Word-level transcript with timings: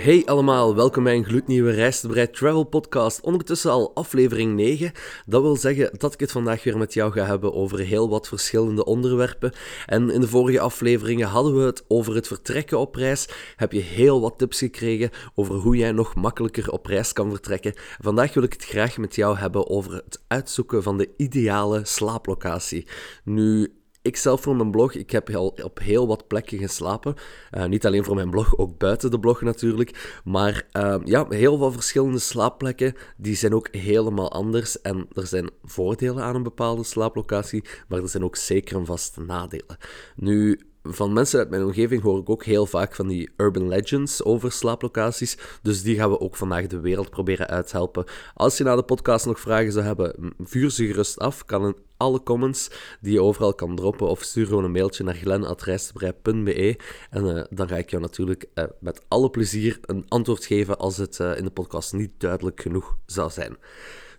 Hey 0.00 0.22
allemaal, 0.26 0.74
welkom 0.74 1.04
bij 1.04 1.14
een 1.14 1.24
gloednieuwe 1.24 1.70
Reis 1.70 2.00
Travel 2.32 2.64
podcast. 2.64 3.20
Ondertussen 3.20 3.70
al 3.70 3.94
aflevering 3.94 4.54
9. 4.54 4.92
Dat 5.26 5.42
wil 5.42 5.56
zeggen 5.56 5.90
dat 5.98 6.12
ik 6.12 6.20
het 6.20 6.32
vandaag 6.32 6.64
weer 6.64 6.78
met 6.78 6.94
jou 6.94 7.12
ga 7.12 7.24
hebben 7.24 7.54
over 7.54 7.78
heel 7.78 8.08
wat 8.08 8.28
verschillende 8.28 8.84
onderwerpen. 8.84 9.52
En 9.86 10.10
in 10.10 10.20
de 10.20 10.28
vorige 10.28 10.60
afleveringen 10.60 11.28
hadden 11.28 11.56
we 11.56 11.62
het 11.62 11.84
over 11.88 12.14
het 12.14 12.26
vertrekken 12.26 12.78
op 12.78 12.94
reis. 12.94 13.28
Heb 13.56 13.72
je 13.72 13.80
heel 13.80 14.20
wat 14.20 14.38
tips 14.38 14.58
gekregen 14.58 15.10
over 15.34 15.54
hoe 15.54 15.76
jij 15.76 15.92
nog 15.92 16.14
makkelijker 16.14 16.70
op 16.70 16.86
reis 16.86 17.12
kan 17.12 17.30
vertrekken. 17.30 17.74
Vandaag 18.00 18.34
wil 18.34 18.42
ik 18.42 18.52
het 18.52 18.64
graag 18.64 18.98
met 18.98 19.14
jou 19.14 19.36
hebben 19.36 19.68
over 19.68 19.94
het 19.94 20.22
uitzoeken 20.28 20.82
van 20.82 20.98
de 20.98 21.08
ideale 21.16 21.80
slaaplocatie. 21.84 22.86
Nu, 23.24 23.79
ik 24.02 24.16
zelf 24.16 24.40
voor 24.40 24.56
mijn 24.56 24.70
blog, 24.70 24.94
ik 24.94 25.10
heb 25.10 25.34
al 25.34 25.54
op 25.62 25.78
heel 25.78 26.06
wat 26.06 26.26
plekken 26.26 26.58
geslapen. 26.58 27.14
Uh, 27.52 27.64
niet 27.64 27.86
alleen 27.86 28.04
voor 28.04 28.14
mijn 28.14 28.30
blog, 28.30 28.58
ook 28.58 28.78
buiten 28.78 29.10
de 29.10 29.20
blog 29.20 29.40
natuurlijk. 29.40 30.20
Maar 30.24 30.66
uh, 30.72 30.96
ja, 31.04 31.26
heel 31.28 31.58
veel 31.58 31.72
verschillende 31.72 32.18
slaapplekken, 32.18 32.94
die 33.16 33.36
zijn 33.36 33.54
ook 33.54 33.68
helemaal 33.74 34.32
anders. 34.32 34.80
En 34.80 35.08
er 35.12 35.26
zijn 35.26 35.50
voordelen 35.62 36.22
aan 36.22 36.34
een 36.34 36.42
bepaalde 36.42 36.84
slaaplocatie, 36.84 37.64
maar 37.88 38.02
er 38.02 38.08
zijn 38.08 38.24
ook 38.24 38.36
zeker 38.36 38.76
een 38.76 38.86
vaste 38.86 39.20
nadelen. 39.20 39.76
Nu, 40.16 40.60
van 40.82 41.12
mensen 41.12 41.38
uit 41.38 41.50
mijn 41.50 41.64
omgeving 41.64 42.02
hoor 42.02 42.18
ik 42.18 42.30
ook 42.30 42.44
heel 42.44 42.66
vaak 42.66 42.94
van 42.94 43.08
die 43.08 43.30
urban 43.36 43.68
legends 43.68 44.24
over 44.24 44.52
slaaplocaties. 44.52 45.38
Dus 45.62 45.82
die 45.82 45.96
gaan 45.96 46.10
we 46.10 46.20
ook 46.20 46.36
vandaag 46.36 46.66
de 46.66 46.80
wereld 46.80 47.10
proberen 47.10 47.48
uithelpen. 47.48 48.04
Als 48.34 48.58
je 48.58 48.64
na 48.64 48.76
de 48.76 48.82
podcast 48.82 49.26
nog 49.26 49.40
vragen 49.40 49.72
zou 49.72 49.84
hebben, 49.84 50.34
vuur 50.38 50.70
ze 50.70 50.86
gerust 50.86 51.18
af. 51.18 51.44
Kan 51.44 51.66
in 51.66 51.74
alle 52.00 52.22
comments 52.22 52.70
die 53.00 53.12
je 53.12 53.22
overal 53.22 53.54
kan 53.54 53.76
droppen. 53.76 54.08
Of 54.08 54.22
stuur 54.22 54.46
gewoon 54.46 54.64
een 54.64 54.70
mailtje 54.70 55.04
naar 55.04 55.14
glen.reisdebrei.be. 55.14 56.78
En 57.10 57.24
uh, 57.24 57.44
dan 57.50 57.68
ga 57.68 57.76
ik 57.76 57.90
jou 57.90 58.02
natuurlijk 58.02 58.48
uh, 58.54 58.64
met 58.80 59.02
alle 59.08 59.30
plezier 59.30 59.78
een 59.82 60.04
antwoord 60.08 60.44
geven 60.44 60.78
als 60.78 60.96
het 60.96 61.18
uh, 61.18 61.36
in 61.36 61.44
de 61.44 61.50
podcast 61.50 61.92
niet 61.92 62.12
duidelijk 62.18 62.60
genoeg 62.60 62.96
zou 63.06 63.30
zijn. 63.30 63.56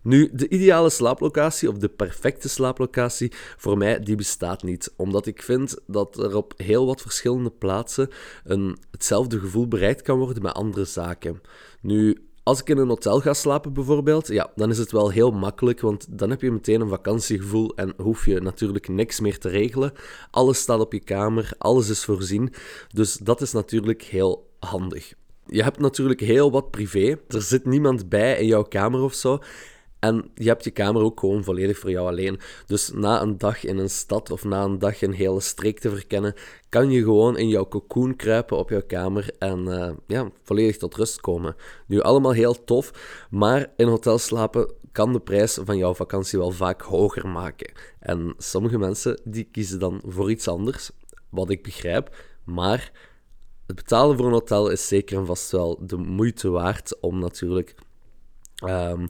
Nu, 0.03 0.29
de 0.33 0.49
ideale 0.49 0.89
slaaplocatie 0.89 1.69
of 1.69 1.77
de 1.77 1.89
perfecte 1.89 2.49
slaaplocatie 2.49 3.31
voor 3.57 3.77
mij, 3.77 3.99
die 3.99 4.15
bestaat 4.15 4.63
niet. 4.63 4.93
Omdat 4.95 5.25
ik 5.25 5.41
vind 5.41 5.77
dat 5.87 6.17
er 6.17 6.35
op 6.35 6.53
heel 6.55 6.85
wat 6.85 7.01
verschillende 7.01 7.51
plaatsen 7.51 8.09
een, 8.43 8.77
hetzelfde 8.91 9.39
gevoel 9.39 9.67
bereikt 9.67 10.01
kan 10.01 10.17
worden 10.17 10.43
met 10.43 10.53
andere 10.53 10.85
zaken. 10.85 11.41
Nu, 11.81 12.17
als 12.43 12.59
ik 12.59 12.69
in 12.69 12.77
een 12.77 12.87
hotel 12.87 13.19
ga 13.19 13.33
slapen 13.33 13.73
bijvoorbeeld, 13.73 14.27
ja, 14.27 14.51
dan 14.55 14.69
is 14.69 14.77
het 14.77 14.91
wel 14.91 15.09
heel 15.09 15.31
makkelijk, 15.31 15.81
want 15.81 16.05
dan 16.09 16.29
heb 16.29 16.41
je 16.41 16.51
meteen 16.51 16.81
een 16.81 16.89
vakantiegevoel 16.89 17.75
en 17.75 17.93
hoef 17.97 18.25
je 18.25 18.39
natuurlijk 18.39 18.87
niks 18.87 19.19
meer 19.19 19.39
te 19.39 19.49
regelen. 19.49 19.93
Alles 20.31 20.59
staat 20.59 20.79
op 20.79 20.93
je 20.93 20.99
kamer, 20.99 21.51
alles 21.57 21.89
is 21.89 22.05
voorzien, 22.05 22.53
dus 22.93 23.17
dat 23.17 23.41
is 23.41 23.51
natuurlijk 23.51 24.01
heel 24.01 24.49
handig. 24.59 25.13
Je 25.45 25.63
hebt 25.63 25.79
natuurlijk 25.79 26.19
heel 26.19 26.51
wat 26.51 26.71
privé. 26.71 27.19
Er 27.27 27.41
zit 27.41 27.65
niemand 27.65 28.09
bij 28.09 28.37
in 28.37 28.45
jouw 28.45 28.63
kamer 28.63 29.01
of 29.01 29.13
zo. 29.13 29.39
En 30.01 30.31
je 30.35 30.47
hebt 30.47 30.63
je 30.63 30.71
kamer 30.71 31.01
ook 31.01 31.19
gewoon 31.19 31.43
volledig 31.43 31.77
voor 31.77 31.89
jou 31.89 32.07
alleen. 32.07 32.39
Dus 32.65 32.91
na 32.93 33.21
een 33.21 33.37
dag 33.37 33.63
in 33.63 33.77
een 33.77 33.89
stad 33.89 34.31
of 34.31 34.43
na 34.43 34.63
een 34.63 34.79
dag 34.79 35.01
een 35.01 35.13
hele 35.13 35.41
streek 35.41 35.79
te 35.79 35.89
verkennen, 35.89 36.33
kan 36.69 36.91
je 36.91 37.03
gewoon 37.03 37.37
in 37.37 37.47
jouw 37.47 37.67
cocoon 37.67 38.15
kruipen 38.15 38.57
op 38.57 38.69
jouw 38.69 38.85
kamer 38.87 39.29
en 39.39 39.59
uh, 39.67 39.89
ja, 40.07 40.31
volledig 40.43 40.77
tot 40.77 40.95
rust 40.95 41.21
komen. 41.21 41.55
Nu, 41.87 41.99
allemaal 42.01 42.31
heel 42.31 42.63
tof, 42.63 42.91
maar 43.29 43.73
in 43.77 43.87
hotel 43.87 44.17
slapen 44.17 44.73
kan 44.91 45.13
de 45.13 45.19
prijs 45.19 45.59
van 45.63 45.77
jouw 45.77 45.93
vakantie 45.93 46.39
wel 46.39 46.51
vaak 46.51 46.81
hoger 46.81 47.27
maken. 47.27 47.71
En 47.99 48.33
sommige 48.37 48.77
mensen 48.77 49.21
die 49.23 49.47
kiezen 49.51 49.79
dan 49.79 50.01
voor 50.05 50.31
iets 50.31 50.47
anders, 50.47 50.91
wat 51.29 51.49
ik 51.49 51.63
begrijp, 51.63 52.15
maar 52.43 52.91
het 53.67 53.75
betalen 53.75 54.17
voor 54.17 54.25
een 54.25 54.31
hotel 54.31 54.69
is 54.69 54.87
zeker 54.87 55.17
en 55.17 55.25
vast 55.25 55.51
wel 55.51 55.79
de 55.85 55.97
moeite 55.97 56.49
waard 56.49 56.99
om 56.99 57.19
natuurlijk. 57.19 57.75
Um, 58.65 59.09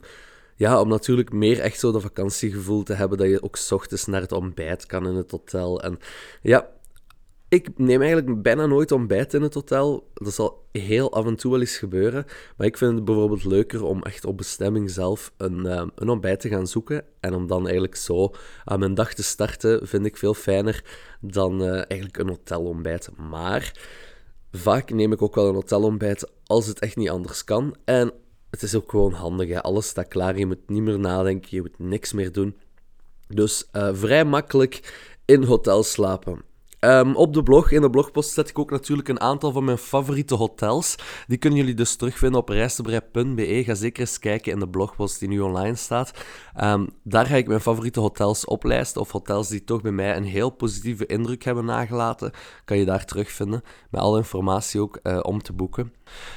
ja, 0.62 0.82
om 0.82 0.88
natuurlijk 0.88 1.32
meer 1.32 1.60
echt 1.60 1.80
zo 1.80 1.92
de 1.92 2.00
vakantiegevoel 2.00 2.84
te 2.84 2.94
hebben 2.94 3.18
dat 3.18 3.28
je 3.28 3.44
ook 3.44 3.58
ochtends 3.70 4.06
naar 4.06 4.22
het 4.22 4.32
ontbijt 4.32 4.86
kan 4.86 5.08
in 5.08 5.16
het 5.16 5.32
hotel. 5.32 5.82
En 5.82 6.00
ja, 6.42 6.70
ik 7.50 7.70
neem 7.78 8.02
eigenlijk 8.02 8.42
bijna 8.42 8.66
nooit 8.66 8.92
ontbijt 8.92 9.34
in 9.34 9.42
het 9.42 9.54
hotel. 9.54 10.12
Dat 10.14 10.34
zal 10.34 10.68
heel 10.72 11.14
af 11.14 11.26
en 11.26 11.36
toe 11.36 11.52
wel 11.52 11.60
eens 11.60 11.78
gebeuren. 11.78 12.26
Maar 12.58 12.68
ik 12.68 12.78
vind 12.78 12.96
het 12.96 13.06
bijvoorbeeld 13.06 13.44
leuker 13.44 13.84
om 13.84 14.04
echt 14.04 14.26
op 14.26 14.38
bestemming 14.38 14.92
zelf 14.92 15.34
een, 15.38 15.66
uh, 15.66 15.84
een 15.96 16.10
ontbijt 16.10 16.40
te 16.40 16.50
gaan 16.50 16.68
zoeken. 16.68 17.06
En 17.20 17.34
om 17.34 17.48
dan 17.48 17.64
eigenlijk 17.64 17.96
zo 17.96 18.32
aan 18.64 18.80
mijn 18.80 18.94
dag 18.94 19.14
te 19.14 19.24
starten, 19.24 19.88
vind 19.88 20.06
ik 20.06 20.18
veel 20.18 20.34
fijner 20.34 20.84
dan 21.22 21.62
uh, 21.62 21.74
eigenlijk 21.74 22.18
een 22.18 22.30
hotelontbijt. 22.30 23.10
Maar 23.30 23.74
vaak 24.52 24.90
neem 24.90 25.12
ik 25.12 25.22
ook 25.22 25.36
wel 25.36 25.48
een 25.48 25.54
hotelontbijt 25.54 26.32
als 26.46 26.68
het 26.68 26.80
echt 26.80 26.96
niet 26.96 27.10
anders 27.10 27.44
kan. 27.44 27.76
En 27.86 28.14
het 28.52 28.64
is 28.64 28.76
ook 28.76 28.90
gewoon 28.90 29.14
handig. 29.14 29.62
Alles 29.62 29.88
staat 29.88 30.08
klaar. 30.08 30.38
Je 30.38 30.46
moet 30.46 30.70
niet 30.70 30.82
meer 30.82 31.00
nadenken. 31.00 31.48
Je 31.52 31.62
moet 31.62 31.80
niks 31.80 32.14
meer 32.14 32.32
doen. 32.32 32.60
Dus 33.28 33.70
uh, 33.74 33.90
vrij 33.94 34.26
makkelijk 34.26 35.06
in 35.26 35.44
hotels 35.44 35.92
slapen. 35.92 36.42
Um, 36.86 37.16
op 37.16 37.34
de 37.34 37.44
blog, 37.44 37.72
in 37.72 37.82
de 37.82 37.90
blogpost, 37.90 38.34
zet 38.34 38.50
ik 38.50 38.60
ook 38.60 38.72
natuurlijk 38.72 39.08
een 39.08 39.20
aantal 39.20 39.52
van 39.52 39.64
mijn 39.64 39.78
favoriete 39.78 40.36
hotels. 40.36 40.96
Die 41.28 41.38
kunnen 41.38 41.60
jullie 41.60 41.74
dus 41.74 41.96
terugvinden 41.96 42.40
op 42.40 42.50
reistebrei.be. 42.50 43.64
Ga 43.64 43.74
zeker 43.74 44.00
eens 44.02 44.20
kijken 44.20 44.52
in 44.52 44.60
de 44.60 44.70
blogpost 44.70 45.20
die 45.20 45.28
nu 45.28 45.40
online 45.40 45.76
staat. 45.76 46.12
Um, 46.64 46.90
daar 47.04 47.26
ga 47.26 47.36
ik 47.36 47.48
mijn 47.48 47.62
favoriete 47.62 48.00
hotels 48.00 48.46
oplijsten, 48.46 49.02
of 49.02 49.12
hotels 49.12 49.48
die 49.48 49.64
toch 49.64 49.82
bij 49.82 49.92
mij 49.92 50.16
een 50.16 50.24
heel 50.24 50.50
positieve 50.50 51.06
indruk 51.06 51.44
hebben 51.44 51.66
nagelaten. 51.66 52.32
Kan 52.66 52.78
je 52.78 52.86
daar 52.86 53.06
terugvinden, 53.06 53.64
met 53.90 54.02
alle 54.02 54.18
informatie 54.18 54.82
ook 54.82 55.00
uh, 55.04 55.20
om 55.22 55.42
te 55.42 55.54
boeken. 55.54 55.94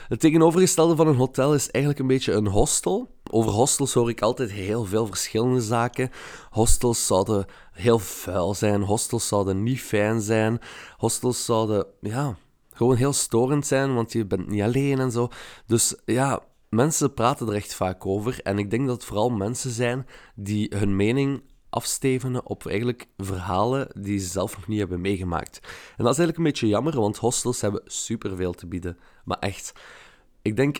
Het 0.09 0.21
tegenovergestelde 0.21 0.97
van 0.97 1.07
een 1.07 1.17
hotel 1.17 1.55
is 1.55 1.71
eigenlijk 1.71 2.03
een 2.03 2.15
beetje 2.15 2.33
een 2.33 2.49
hostel. 2.49 3.14
Over 3.31 3.53
hostels 3.53 3.95
hoor 3.95 4.09
ik 4.09 4.23
altijd 4.23 4.51
heel 4.51 4.85
veel 4.85 5.07
verschillende 5.07 5.61
zaken. 5.61 6.11
Hostels 6.51 7.07
zouden 7.07 7.47
heel 7.73 7.99
vuil 7.99 8.55
zijn, 8.55 8.83
hostels 8.83 9.29
zouden 9.29 9.63
niet 9.63 9.81
fijn 9.81 10.21
zijn, 10.21 10.59
hostels 10.97 11.45
zouden 11.45 11.87
ja, 12.01 12.37
gewoon 12.73 12.97
heel 12.97 13.13
storend 13.13 13.67
zijn, 13.67 13.95
want 13.95 14.13
je 14.13 14.27
bent 14.27 14.49
niet 14.49 14.63
alleen 14.63 14.99
en 14.99 15.11
zo. 15.11 15.29
Dus 15.67 15.95
ja, 16.05 16.43
mensen 16.69 17.15
praten 17.15 17.49
er 17.49 17.55
echt 17.55 17.75
vaak 17.75 18.07
over. 18.07 18.41
En 18.43 18.59
ik 18.59 18.71
denk 18.71 18.87
dat 18.87 18.97
het 18.97 19.05
vooral 19.05 19.31
mensen 19.31 19.71
zijn 19.71 20.07
die 20.35 20.73
hun 20.77 20.97
mening 20.97 21.43
afstevenen 21.71 22.47
op 22.47 22.67
eigenlijk 22.67 23.07
verhalen 23.17 23.89
die 23.99 24.19
ze 24.19 24.27
zelf 24.27 24.57
nog 24.57 24.67
niet 24.67 24.79
hebben 24.79 25.01
meegemaakt. 25.01 25.61
En 25.97 26.05
dat 26.05 26.13
is 26.13 26.19
eigenlijk 26.19 26.39
een 26.39 26.45
beetje 26.45 26.69
jammer, 26.69 27.01
want 27.01 27.17
hostels 27.17 27.61
hebben 27.61 27.83
superveel 27.85 28.53
te 28.53 28.67
bieden. 28.67 28.99
Maar 29.25 29.39
echt, 29.39 29.73
ik 30.43 30.57
denk 30.57 30.79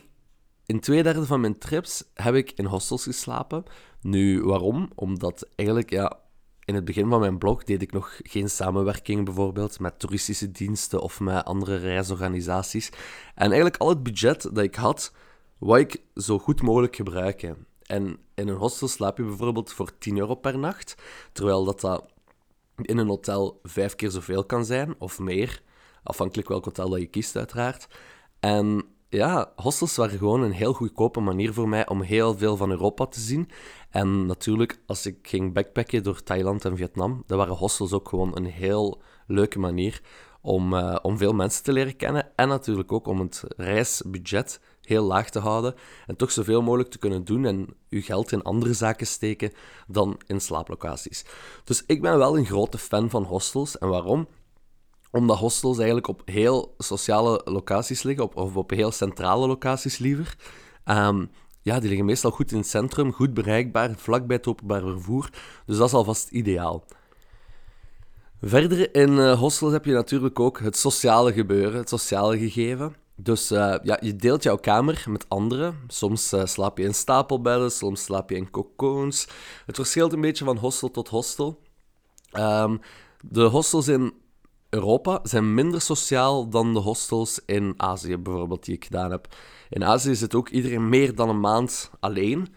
in 0.65 0.79
twee 0.79 1.03
derde 1.03 1.25
van 1.25 1.41
mijn 1.41 1.57
trips 1.57 2.03
heb 2.13 2.35
ik 2.35 2.51
in 2.51 2.65
hostels 2.65 3.03
geslapen. 3.03 3.63
Nu, 4.01 4.43
waarom? 4.43 4.89
Omdat 4.95 5.47
eigenlijk, 5.55 5.89
ja, 5.89 6.19
in 6.65 6.75
het 6.75 6.85
begin 6.85 7.09
van 7.09 7.19
mijn 7.19 7.37
blog 7.37 7.63
deed 7.63 7.81
ik 7.81 7.91
nog 7.91 8.19
geen 8.23 8.49
samenwerking 8.49 9.25
bijvoorbeeld 9.25 9.79
met 9.79 9.99
toeristische 9.99 10.51
diensten 10.51 11.01
of 11.01 11.19
met 11.19 11.45
andere 11.45 11.75
reisorganisaties. 11.75 12.89
En 13.35 13.45
eigenlijk 13.45 13.77
al 13.77 13.89
het 13.89 14.03
budget 14.03 14.41
dat 14.41 14.63
ik 14.63 14.75
had, 14.75 15.13
wou 15.57 15.79
ik 15.79 16.01
zo 16.15 16.39
goed 16.39 16.61
mogelijk 16.61 16.95
gebruiken. 16.95 17.65
En 17.83 18.17
in 18.33 18.47
een 18.47 18.55
hostel 18.55 18.87
slaap 18.87 19.17
je 19.17 19.23
bijvoorbeeld 19.23 19.73
voor 19.73 19.97
10 19.97 20.17
euro 20.17 20.35
per 20.35 20.57
nacht, 20.57 20.95
terwijl 21.31 21.65
dat, 21.65 21.81
dat 21.81 22.05
in 22.81 22.97
een 22.97 23.07
hotel 23.07 23.59
vijf 23.63 23.95
keer 23.95 24.11
zoveel 24.11 24.45
kan 24.45 24.65
zijn, 24.65 24.95
of 24.97 25.19
meer, 25.19 25.61
afhankelijk 26.03 26.47
welk 26.47 26.65
hotel 26.65 26.89
dat 26.89 26.99
je 26.99 27.05
kiest 27.05 27.35
uiteraard. 27.35 27.87
En 28.39 28.94
ja, 29.15 29.51
hostels 29.55 29.95
waren 29.95 30.17
gewoon 30.17 30.41
een 30.41 30.51
heel 30.51 30.73
goedkope 30.73 31.19
manier 31.19 31.53
voor 31.53 31.69
mij 31.69 31.87
om 31.87 32.01
heel 32.01 32.37
veel 32.37 32.57
van 32.57 32.71
Europa 32.71 33.05
te 33.05 33.19
zien. 33.19 33.49
En 33.89 34.25
natuurlijk, 34.25 34.79
als 34.85 35.05
ik 35.05 35.17
ging 35.21 35.53
backpacken 35.53 36.03
door 36.03 36.23
Thailand 36.23 36.65
en 36.65 36.77
Vietnam, 36.77 37.23
dan 37.25 37.37
waren 37.37 37.55
hostels 37.55 37.93
ook 37.93 38.09
gewoon 38.09 38.31
een 38.35 38.45
heel 38.45 39.01
leuke 39.27 39.59
manier 39.59 40.01
om, 40.41 40.73
uh, 40.73 40.95
om 41.01 41.17
veel 41.17 41.33
mensen 41.33 41.63
te 41.63 41.73
leren 41.73 41.95
kennen. 41.95 42.31
En 42.35 42.47
natuurlijk 42.47 42.91
ook 42.91 43.07
om 43.07 43.19
het 43.19 43.43
reisbudget 43.57 44.59
heel 44.81 45.03
laag 45.03 45.29
te 45.29 45.39
houden 45.39 45.75
en 46.05 46.15
toch 46.15 46.31
zoveel 46.31 46.61
mogelijk 46.61 46.89
te 46.89 46.97
kunnen 46.97 47.25
doen 47.25 47.45
en 47.45 47.67
uw 47.89 48.01
geld 48.01 48.31
in 48.31 48.43
andere 48.43 48.73
zaken 48.73 49.07
steken 49.07 49.51
dan 49.87 50.19
in 50.27 50.41
slaaplocaties. 50.41 51.25
Dus 51.63 51.83
ik 51.87 52.01
ben 52.01 52.17
wel 52.17 52.37
een 52.37 52.45
grote 52.45 52.77
fan 52.77 53.09
van 53.09 53.23
hostels. 53.23 53.77
En 53.77 53.89
waarom? 53.89 54.27
Omdat 55.15 55.37
hostels 55.37 55.77
eigenlijk 55.77 56.07
op 56.07 56.21
heel 56.25 56.75
sociale 56.77 57.41
locaties 57.45 58.03
liggen, 58.03 58.35
of 58.35 58.55
op 58.55 58.69
heel 58.69 58.91
centrale 58.91 59.47
locaties 59.47 59.97
liever. 59.97 60.35
Um, 60.85 61.29
ja, 61.61 61.79
die 61.79 61.87
liggen 61.87 62.05
meestal 62.05 62.31
goed 62.31 62.51
in 62.51 62.57
het 62.57 62.67
centrum, 62.67 63.13
goed 63.13 63.33
bereikbaar, 63.33 63.93
vlakbij 63.95 64.35
het 64.35 64.47
openbaar 64.47 64.81
vervoer. 64.81 65.29
Dus 65.65 65.77
dat 65.77 65.87
is 65.87 65.93
alvast 65.93 66.29
ideaal. 66.29 66.83
Verder 68.41 68.95
in 68.95 69.09
uh, 69.09 69.39
hostels 69.39 69.71
heb 69.71 69.85
je 69.85 69.91
natuurlijk 69.91 70.39
ook 70.39 70.59
het 70.59 70.77
sociale 70.77 71.33
gebeuren, 71.33 71.79
het 71.79 71.89
sociale 71.89 72.37
gegeven. 72.37 72.95
Dus 73.15 73.51
uh, 73.51 73.75
ja, 73.83 73.97
je 74.01 74.15
deelt 74.15 74.43
jouw 74.43 74.57
kamer 74.57 75.05
met 75.09 75.29
anderen. 75.29 75.79
Soms 75.87 76.33
uh, 76.33 76.45
slaap 76.45 76.77
je 76.77 76.83
in 76.83 76.93
stapelbedden, 76.93 77.71
soms 77.71 78.03
slaap 78.03 78.29
je 78.29 78.35
in 78.35 78.51
cocoons. 78.51 79.27
Het 79.65 79.75
verschilt 79.75 80.13
een 80.13 80.21
beetje 80.21 80.45
van 80.45 80.57
hostel 80.57 80.91
tot 80.91 81.07
hostel. 81.07 81.59
Um, 82.33 82.79
de 83.21 83.43
hostels 83.43 83.87
in 83.87 84.13
Europa 84.75 85.19
zijn 85.23 85.53
minder 85.53 85.81
sociaal 85.81 86.49
dan 86.49 86.73
de 86.73 86.79
hostels 86.79 87.41
in 87.45 87.73
Azië, 87.77 88.17
bijvoorbeeld, 88.17 88.65
die 88.65 88.75
ik 88.75 88.85
gedaan 88.85 89.11
heb. 89.11 89.27
In 89.69 89.83
Azië 89.83 90.15
zit 90.15 90.35
ook 90.35 90.49
iedereen 90.49 90.89
meer 90.89 91.15
dan 91.15 91.29
een 91.29 91.39
maand 91.39 91.91
alleen. 91.99 92.47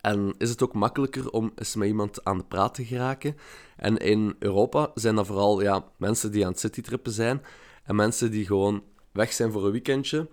En 0.00 0.34
is 0.38 0.50
het 0.50 0.62
ook 0.62 0.74
makkelijker 0.74 1.30
om 1.30 1.52
eens 1.54 1.74
met 1.74 1.88
iemand 1.88 2.24
aan 2.24 2.38
de 2.38 2.44
praat 2.44 2.74
te 2.74 2.84
geraken. 2.84 3.36
En 3.76 3.96
in 3.96 4.36
Europa 4.38 4.90
zijn 4.94 5.14
dat 5.14 5.26
vooral 5.26 5.62
ja, 5.62 5.84
mensen 5.96 6.32
die 6.32 6.44
aan 6.44 6.50
het 6.50 6.60
citytrippen 6.60 7.12
zijn. 7.12 7.42
En 7.84 7.96
mensen 7.96 8.30
die 8.30 8.46
gewoon 8.46 8.82
weg 9.12 9.32
zijn 9.32 9.52
voor 9.52 9.64
een 9.64 9.72
weekendje. 9.72 10.28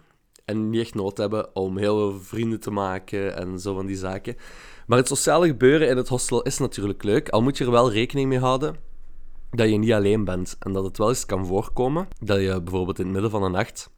En 0.45 0.69
niet 0.69 0.81
echt 0.81 0.95
nood 0.95 1.17
hebben 1.17 1.55
om 1.55 1.77
heel 1.77 1.97
veel 1.97 2.19
vrienden 2.19 2.59
te 2.59 2.71
maken 2.71 3.37
en 3.37 3.59
zo 3.59 3.73
van 3.73 3.85
die 3.85 3.97
zaken. 3.97 4.35
Maar 4.87 4.97
het 4.97 5.07
sociale 5.07 5.47
gebeuren 5.47 5.89
in 5.89 5.97
het 5.97 6.07
hostel 6.07 6.41
is 6.41 6.57
natuurlijk 6.57 7.03
leuk. 7.03 7.29
Al 7.29 7.41
moet 7.41 7.57
je 7.57 7.65
er 7.65 7.71
wel 7.71 7.91
rekening 7.91 8.29
mee 8.29 8.39
houden 8.39 8.84
dat 9.55 9.69
je 9.69 9.77
niet 9.77 9.93
alleen 9.93 10.23
bent. 10.23 10.55
En 10.59 10.73
dat 10.73 10.83
het 10.83 10.97
wel 10.97 11.09
eens 11.09 11.25
kan 11.25 11.45
voorkomen 11.45 12.07
dat 12.19 12.39
je 12.41 12.61
bijvoorbeeld 12.61 12.99
in 12.99 13.05
het 13.05 13.13
midden 13.13 13.31
van 13.31 13.41
de 13.41 13.49
nacht 13.49 13.89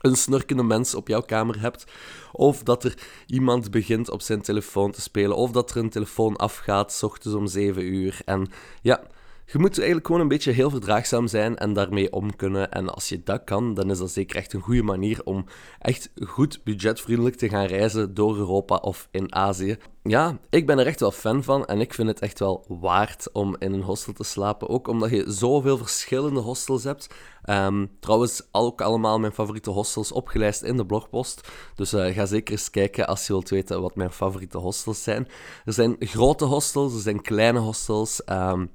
een 0.00 0.16
snurkende 0.16 0.62
mens 0.62 0.94
op 0.94 1.08
jouw 1.08 1.20
kamer 1.20 1.60
hebt. 1.60 1.84
Of 2.32 2.62
dat 2.62 2.84
er 2.84 2.94
iemand 3.26 3.70
begint 3.70 4.10
op 4.10 4.22
zijn 4.22 4.40
telefoon 4.40 4.90
te 4.90 5.00
spelen. 5.00 5.36
Of 5.36 5.50
dat 5.50 5.70
er 5.70 5.76
een 5.76 5.90
telefoon 5.90 6.36
afgaat, 6.36 6.92
s 6.92 7.02
ochtends 7.02 7.36
om 7.36 7.46
7 7.46 7.94
uur. 7.94 8.20
En 8.24 8.48
ja, 8.82 9.02
je 9.52 9.58
moet 9.58 9.76
eigenlijk 9.76 10.06
gewoon 10.06 10.20
een 10.20 10.28
beetje 10.28 10.52
heel 10.52 10.70
verdraagzaam 10.70 11.26
zijn 11.26 11.56
en 11.56 11.72
daarmee 11.72 12.12
om 12.12 12.36
kunnen. 12.36 12.70
En 12.70 12.88
als 12.94 13.08
je 13.08 13.22
dat 13.22 13.44
kan, 13.44 13.74
dan 13.74 13.90
is 13.90 13.98
dat 13.98 14.10
zeker 14.10 14.36
echt 14.36 14.52
een 14.52 14.60
goede 14.60 14.82
manier 14.82 15.20
om 15.24 15.44
echt 15.78 16.10
goed 16.24 16.60
budgetvriendelijk 16.64 17.36
te 17.36 17.48
gaan 17.48 17.66
reizen 17.66 18.14
door 18.14 18.36
Europa 18.36 18.76
of 18.76 19.08
in 19.10 19.34
Azië. 19.34 19.76
Ja, 20.02 20.38
ik 20.50 20.66
ben 20.66 20.78
er 20.78 20.86
echt 20.86 21.00
wel 21.00 21.10
fan 21.10 21.42
van 21.42 21.66
en 21.66 21.80
ik 21.80 21.94
vind 21.94 22.08
het 22.08 22.20
echt 22.20 22.38
wel 22.38 22.64
waard 22.68 23.28
om 23.32 23.56
in 23.58 23.72
een 23.72 23.82
hostel 23.82 24.12
te 24.12 24.24
slapen. 24.24 24.68
Ook 24.68 24.88
omdat 24.88 25.10
je 25.10 25.24
zoveel 25.28 25.76
verschillende 25.76 26.40
hostels 26.40 26.84
hebt. 26.84 27.14
Um, 27.44 27.90
trouwens, 28.00 28.42
ook 28.52 28.80
allemaal 28.80 29.18
mijn 29.18 29.32
favoriete 29.32 29.70
hostels 29.70 30.12
opgelijst 30.12 30.62
in 30.62 30.76
de 30.76 30.86
blogpost. 30.86 31.48
Dus 31.74 31.94
uh, 31.94 32.14
ga 32.14 32.26
zeker 32.26 32.52
eens 32.52 32.70
kijken 32.70 33.06
als 33.06 33.26
je 33.26 33.32
wilt 33.32 33.48
weten 33.48 33.82
wat 33.82 33.96
mijn 33.96 34.12
favoriete 34.12 34.58
hostels 34.58 35.02
zijn. 35.02 35.28
Er 35.64 35.72
zijn 35.72 35.96
grote 35.98 36.44
hostels, 36.44 36.94
er 36.94 37.00
zijn 37.00 37.22
kleine 37.22 37.58
hostels. 37.58 38.22
Um, 38.26 38.70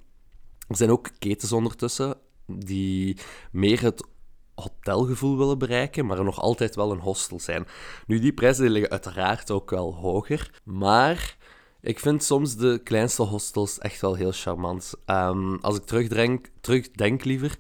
er 0.68 0.76
zijn 0.76 0.92
ook 0.92 1.10
ketens 1.20 1.52
ondertussen 1.52 2.18
die 2.48 3.18
meer 3.52 3.82
het 3.82 4.08
hotelgevoel 4.56 5.38
willen 5.38 5.58
bereiken, 5.58 6.06
maar 6.06 6.24
nog 6.24 6.42
altijd 6.42 6.76
wel 6.76 6.92
een 6.92 7.00
hostel 7.00 7.40
zijn. 7.40 7.68
Nu, 8.08 8.20
die 8.20 8.34
prijzen 8.34 8.70
liggen 8.70 8.92
uiteraard 8.92 9.52
ook 9.52 9.70
wel 9.70 9.96
hoger, 9.96 10.62
maar 10.64 11.38
ik 11.82 12.00
vind 12.00 12.24
soms 12.24 12.56
de 12.56 12.82
kleinste 12.84 13.22
hostels 13.22 13.80
echt 13.80 14.02
wel 14.02 14.16
heel 14.16 14.32
charmant. 14.32 14.94
Um, 15.06 15.60
als 15.62 15.78
ik 15.78 15.86
terugdenk, 15.86 16.50
terugdenk 16.62 17.24
liever, 17.24 17.58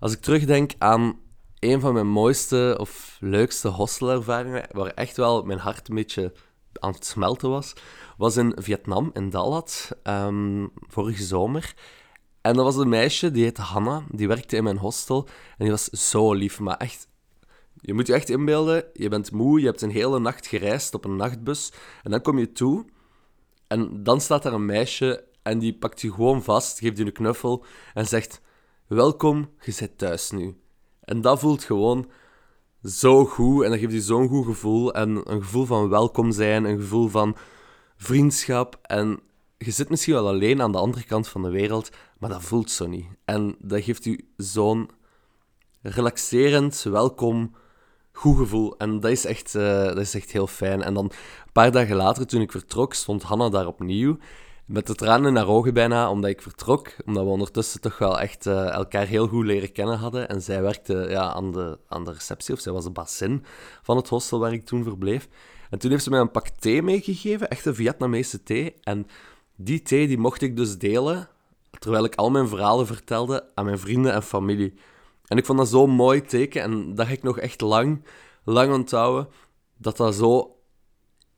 als 0.00 0.12
ik 0.12 0.20
terugdenk 0.20 0.72
aan 0.78 1.18
een 1.58 1.80
van 1.80 1.92
mijn 1.92 2.08
mooiste 2.08 2.76
of 2.80 3.16
leukste 3.20 3.68
hostelervaringen, 3.68 4.66
waar 4.70 4.86
echt 4.86 5.16
wel 5.16 5.42
mijn 5.42 5.58
hart 5.58 5.88
een 5.88 5.94
beetje 5.94 6.32
aan 6.72 6.92
het 6.92 7.06
smelten 7.06 7.50
was, 7.50 7.72
was 8.16 8.36
in 8.36 8.56
Vietnam, 8.56 9.10
in 9.12 9.30
Dalat, 9.30 9.90
um, 10.04 10.72
vorige 10.88 11.22
zomer. 11.22 11.74
En 12.42 12.54
dat 12.54 12.64
was 12.64 12.76
een 12.76 12.88
meisje, 12.88 13.30
die 13.30 13.42
heette 13.42 13.62
Hanna, 13.62 14.04
die 14.10 14.28
werkte 14.28 14.56
in 14.56 14.64
mijn 14.64 14.78
hostel. 14.78 15.26
En 15.26 15.64
die 15.64 15.70
was 15.70 15.84
zo 15.84 16.32
lief, 16.32 16.60
maar 16.60 16.76
echt... 16.76 17.08
Je 17.74 17.94
moet 17.94 18.06
je 18.06 18.14
echt 18.14 18.28
inbeelden, 18.28 18.84
je 18.92 19.08
bent 19.08 19.32
moe, 19.32 19.60
je 19.60 19.66
hebt 19.66 19.82
een 19.82 19.90
hele 19.90 20.18
nacht 20.18 20.46
gereisd 20.46 20.94
op 20.94 21.04
een 21.04 21.16
nachtbus. 21.16 21.72
En 22.02 22.10
dan 22.10 22.22
kom 22.22 22.38
je 22.38 22.52
toe, 22.52 22.84
en 23.66 24.02
dan 24.02 24.20
staat 24.20 24.42
daar 24.42 24.52
een 24.52 24.66
meisje 24.66 25.24
en 25.42 25.58
die 25.58 25.74
pakt 25.74 26.00
je 26.00 26.12
gewoon 26.12 26.42
vast, 26.42 26.78
geeft 26.78 26.98
je 26.98 27.04
een 27.04 27.12
knuffel 27.12 27.64
en 27.94 28.06
zegt... 28.06 28.40
Welkom, 28.86 29.50
je 29.60 29.70
zit 29.70 29.98
thuis 29.98 30.30
nu. 30.30 30.56
En 31.00 31.20
dat 31.20 31.38
voelt 31.38 31.64
gewoon 31.64 32.10
zo 32.82 33.24
goed 33.24 33.64
en 33.64 33.70
dat 33.70 33.78
geeft 33.78 33.92
je 33.92 34.00
zo'n 34.00 34.28
goed 34.28 34.44
gevoel. 34.44 34.94
En 34.94 35.30
een 35.32 35.42
gevoel 35.42 35.66
van 35.66 35.88
welkom 35.88 36.32
zijn, 36.32 36.64
een 36.64 36.80
gevoel 36.80 37.08
van 37.08 37.36
vriendschap. 37.96 38.78
En 38.82 39.20
je 39.58 39.70
zit 39.70 39.88
misschien 39.88 40.14
wel 40.14 40.28
alleen 40.28 40.62
aan 40.62 40.72
de 40.72 40.78
andere 40.78 41.04
kant 41.04 41.28
van 41.28 41.42
de 41.42 41.50
wereld, 41.50 41.90
maar 42.22 42.30
dat 42.30 42.42
voelt 42.42 42.70
zo 42.70 42.86
niet. 42.86 43.06
En 43.24 43.56
dat 43.58 43.82
geeft 43.82 44.06
u 44.06 44.28
zo'n 44.36 44.90
relaxerend, 45.80 46.82
welkom, 46.82 47.54
goed 48.12 48.36
gevoel. 48.36 48.76
En 48.76 49.00
dat 49.00 49.10
is, 49.10 49.24
echt, 49.24 49.54
uh, 49.54 49.84
dat 49.84 49.98
is 49.98 50.14
echt 50.14 50.30
heel 50.30 50.46
fijn. 50.46 50.82
En 50.82 50.94
dan 50.94 51.04
een 51.04 51.52
paar 51.52 51.70
dagen 51.70 51.96
later, 51.96 52.26
toen 52.26 52.40
ik 52.40 52.50
vertrok, 52.50 52.94
stond 52.94 53.22
Hanna 53.22 53.48
daar 53.48 53.66
opnieuw. 53.66 54.18
Met 54.66 54.86
de 54.86 54.94
tranen 54.94 55.30
in 55.30 55.36
haar 55.36 55.48
ogen 55.48 55.74
bijna, 55.74 56.10
omdat 56.10 56.30
ik 56.30 56.42
vertrok. 56.42 56.96
Omdat 57.06 57.24
we 57.24 57.30
ondertussen 57.30 57.80
toch 57.80 57.98
wel 57.98 58.20
echt 58.20 58.46
uh, 58.46 58.72
elkaar 58.72 59.06
heel 59.06 59.28
goed 59.28 59.44
leren 59.44 59.72
kennen 59.72 59.98
hadden. 59.98 60.28
En 60.28 60.42
zij 60.42 60.62
werkte 60.62 61.06
ja, 61.08 61.32
aan, 61.32 61.52
de, 61.52 61.78
aan 61.88 62.04
de 62.04 62.12
receptie, 62.12 62.54
of 62.54 62.60
zij 62.60 62.72
was 62.72 62.84
de 62.84 62.90
bassin 62.90 63.44
van 63.82 63.96
het 63.96 64.08
hostel 64.08 64.38
waar 64.38 64.52
ik 64.52 64.64
toen 64.64 64.84
verbleef. 64.84 65.28
En 65.70 65.78
toen 65.78 65.90
heeft 65.90 66.04
ze 66.04 66.10
mij 66.10 66.20
een 66.20 66.30
pak 66.30 66.48
thee 66.48 66.82
meegegeven, 66.82 67.48
echt 67.48 67.68
Vietnamese 67.70 68.42
thee. 68.42 68.74
En 68.82 69.06
die 69.56 69.82
thee 69.82 70.06
die 70.06 70.18
mocht 70.18 70.42
ik 70.42 70.56
dus 70.56 70.78
delen, 70.78 71.28
terwijl 71.78 72.04
ik 72.04 72.14
al 72.14 72.30
mijn 72.30 72.48
verhalen 72.48 72.86
vertelde 72.86 73.50
aan 73.54 73.64
mijn 73.64 73.78
vrienden 73.78 74.12
en 74.12 74.22
familie. 74.22 74.74
En 75.26 75.36
ik 75.36 75.46
vond 75.46 75.58
dat 75.58 75.68
zo'n 75.68 75.90
mooi 75.90 76.22
teken 76.22 76.62
en 76.62 76.94
dat 76.94 77.06
ga 77.06 77.12
ik 77.12 77.22
nog 77.22 77.38
echt 77.38 77.60
lang, 77.60 78.04
lang 78.44 78.72
onthouden. 78.72 79.28
Dat 79.78 79.96
dat 79.96 80.14
zo 80.14 80.56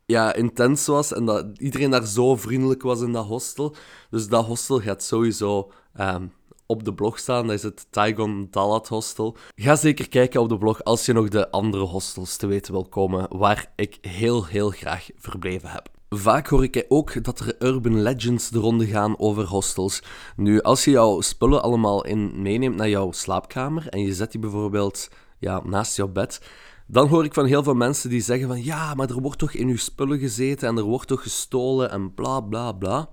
ja, 0.07 0.35
intens 0.35 0.87
was 0.87 1.13
en 1.13 1.25
dat 1.25 1.59
iedereen 1.59 1.91
daar 1.91 2.07
zo 2.07 2.37
vriendelijk 2.37 2.83
was 2.83 3.01
in 3.01 3.13
dat 3.13 3.27
hostel. 3.27 3.75
Dus 4.11 4.29
dat 4.29 4.45
hostel 4.45 4.81
gaat 4.81 5.03
sowieso 5.03 5.71
um, 6.01 6.33
op 6.67 6.85
de 6.85 6.95
blog 6.95 7.19
staan. 7.19 7.47
Dat 7.47 7.57
is 7.57 7.63
het 7.63 7.87
Taigon 7.91 8.49
Dalat 8.51 8.89
Hostel. 8.89 9.37
Ga 9.55 9.77
zeker 9.77 10.09
kijken 10.09 10.41
op 10.41 10.49
de 10.49 10.59
blog 10.59 10.85
als 10.85 11.07
je 11.07 11.13
nog 11.13 11.29
de 11.29 11.51
andere 11.51 11.85
hostels 11.85 12.37
te 12.37 12.47
weten 12.47 12.73
wil 12.73 12.89
komen 12.89 13.27
waar 13.39 13.73
ik 13.77 13.99
heel, 14.01 14.45
heel 14.45 14.71
graag 14.71 15.09
verbleven 15.17 15.69
heb. 15.69 15.94
Vaak 16.09 16.47
hoor 16.47 16.63
ik 16.65 16.85
ook 16.89 17.25
dat 17.25 17.41
er 17.41 17.55
urban 17.59 18.03
legends 18.03 18.51
de 18.51 18.59
ronde 18.59 18.87
gaan 18.87 19.19
over 19.19 19.45
hostels. 19.45 20.03
Nu, 20.37 20.61
als 20.61 20.85
je 20.85 20.91
jouw 20.91 21.21
spullen 21.21 21.63
allemaal 21.63 22.05
in 22.05 22.43
meeneemt 22.43 22.77
naar 22.77 22.89
jouw 22.89 23.13
slaapkamer 23.13 23.89
en 23.89 24.01
je 24.01 24.15
zet 24.15 24.31
die 24.31 24.41
bijvoorbeeld 24.41 25.09
ja, 25.39 25.63
naast 25.65 25.97
jouw 25.97 26.09
bed, 26.09 26.41
dan 26.87 27.09
hoor 27.09 27.25
ik 27.25 27.35
van 27.35 27.47
heel 27.47 27.63
veel 27.63 27.75
mensen 27.75 28.11
die 28.11 28.21
zeggen 28.21 28.49
van 28.49 28.65
ja, 28.65 28.95
maar 28.95 29.09
er 29.09 29.21
wordt 29.21 29.39
toch 29.39 29.53
in 29.53 29.69
uw 29.69 29.77
spullen 29.77 30.19
gezeten 30.19 30.69
en 30.69 30.77
er 30.77 30.83
wordt 30.83 31.09
toch 31.09 31.23
gestolen 31.23 31.91
en 31.91 32.15
bla 32.15 32.41
bla 32.41 32.73
bla. 32.73 33.09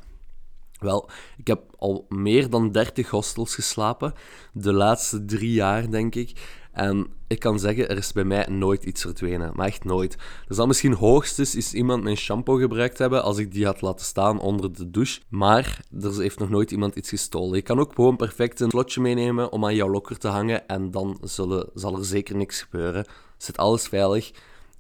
Wel, 0.80 1.10
ik 1.38 1.48
heb 1.48 1.62
al 1.78 2.06
meer 2.10 2.50
dan 2.50 2.72
30 2.72 3.10
hostels 3.10 3.56
geslapen, 3.56 4.14
de 4.54 4.74
laatste 4.74 5.26
drie 5.26 5.52
jaar 5.52 5.92
denk 5.92 6.16
ik. 6.16 6.60
En 6.72 7.08
ik 7.28 7.40
kan 7.40 7.60
zeggen, 7.60 7.90
er 7.90 7.98
is 7.98 8.12
bij 8.12 8.24
mij 8.24 8.46
nooit 8.50 8.84
iets 8.84 9.02
verdwenen. 9.02 9.52
Maar 9.56 9.68
echt 9.68 9.84
nooit. 9.84 10.18
Er 10.48 10.56
zal 10.56 10.68
misschien 10.68 10.94
hoogstens 10.94 11.56
is 11.56 11.74
iemand 11.74 12.04
mijn 12.04 12.18
shampoo 12.18 12.56
gebruikt 12.56 12.98
hebben 12.98 13.24
als 13.24 13.38
ik 13.38 13.52
die 13.52 13.66
had 13.66 13.82
laten 13.82 14.06
staan 14.06 14.40
onder 14.40 14.74
de 14.74 14.90
douche. 14.90 15.22
Maar 15.30 15.82
er 16.02 16.20
heeft 16.20 16.40
nog 16.40 16.50
nooit 16.50 16.72
iemand 16.72 16.96
iets 16.96 17.10
gestolen. 17.10 17.56
Je 17.56 17.62
kan 17.62 17.80
ook 17.80 17.94
gewoon 17.96 18.16
perfect 18.16 18.60
een 18.60 18.70
slotje 18.70 19.02
meenemen 19.02 19.52
om 19.52 19.66
aan 19.66 19.76
jouw 19.76 19.90
lokker 19.90 20.18
te 20.18 20.28
hangen. 20.28 20.68
En 20.68 20.92
dan 20.92 21.18
zullen, 21.22 21.70
zal 21.74 21.98
er 21.98 22.06
zeker 22.06 22.36
niks 22.36 22.62
gebeuren. 22.62 23.06
Zit 23.38 23.58
alles 23.58 23.88
veilig. 23.88 24.32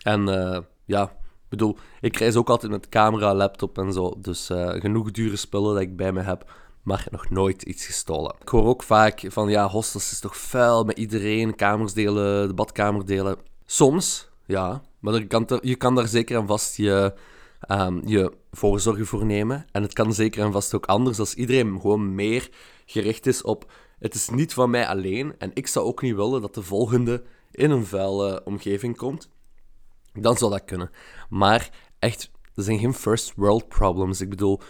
En 0.03 0.27
uh, 0.27 0.57
ja, 0.85 1.15
bedoel, 1.49 1.77
ik 2.01 2.17
reis 2.17 2.35
ook 2.35 2.49
altijd 2.49 2.71
met 2.71 2.89
camera, 2.89 3.35
laptop 3.35 3.77
en 3.77 3.93
zo. 3.93 4.13
Dus 4.17 4.49
uh, 4.49 4.69
genoeg 4.69 5.11
dure 5.11 5.35
spullen 5.35 5.73
dat 5.73 5.81
ik 5.81 5.95
bij 5.95 6.11
me 6.11 6.21
heb 6.21 6.51
maar 6.83 7.07
nog 7.11 7.29
nooit 7.29 7.61
iets 7.61 7.85
gestolen. 7.85 8.35
Ik 8.41 8.49
hoor 8.49 8.65
ook 8.65 8.83
vaak 8.83 9.23
van, 9.27 9.49
ja, 9.49 9.67
hostels 9.67 10.11
is 10.11 10.19
toch 10.19 10.37
vuil 10.37 10.83
met 10.83 10.97
iedereen, 10.97 11.55
kamers 11.55 11.93
delen, 11.93 12.47
de 12.47 12.53
badkamer 12.53 13.05
delen. 13.05 13.37
Soms, 13.65 14.29
ja, 14.45 14.81
maar 14.99 15.13
je 15.13 15.27
kan, 15.27 15.59
je 15.61 15.75
kan 15.75 15.95
daar 15.95 16.07
zeker 16.07 16.37
en 16.37 16.47
vast 16.47 16.75
je, 16.75 17.13
um, 17.71 18.01
je 18.05 18.33
voorzorgen 18.51 19.05
voor 19.05 19.25
nemen. 19.25 19.65
En 19.71 19.81
het 19.81 19.93
kan 19.93 20.13
zeker 20.13 20.43
en 20.43 20.51
vast 20.51 20.73
ook 20.73 20.85
anders 20.85 21.19
als 21.19 21.33
iedereen 21.33 21.81
gewoon 21.81 22.15
meer 22.15 22.49
gericht 22.85 23.25
is 23.25 23.41
op, 23.41 23.71
het 23.99 24.13
is 24.13 24.29
niet 24.29 24.53
van 24.53 24.69
mij 24.69 24.87
alleen 24.87 25.35
en 25.37 25.51
ik 25.53 25.67
zou 25.67 25.85
ook 25.85 26.01
niet 26.01 26.15
willen 26.15 26.41
dat 26.41 26.53
de 26.53 26.63
volgende 26.63 27.23
in 27.51 27.71
een 27.71 27.85
vuile 27.85 28.41
omgeving 28.45 28.97
komt. 28.97 29.29
Dan 30.13 30.37
zou 30.37 30.51
dat 30.51 30.65
kunnen. 30.65 30.89
Maar 31.29 31.69
echt, 31.99 32.31
er 32.55 32.63
zijn 32.63 32.79
geen 32.79 32.93
first 32.93 33.33
world 33.35 33.67
problems. 33.67 34.21
Ik 34.21 34.29
bedoel, 34.29 34.61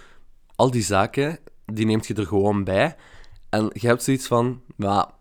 al 0.56 0.72
die 0.72 0.84
zaken 0.84 1.40
die 1.74 1.86
neemt 1.86 2.08
je 2.08 2.14
er 2.14 2.26
gewoon 2.26 2.64
bij. 2.64 2.96
En 3.50 3.70
je 3.74 3.88
hebt 3.88 4.04
zoiets 4.04 4.28
van, 4.28 4.62
ja, 4.78 5.14